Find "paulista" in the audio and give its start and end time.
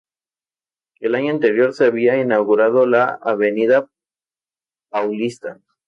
4.89-5.59